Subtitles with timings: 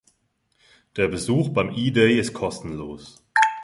[0.97, 3.21] Der Besuch beim E-Day ist kostenlos.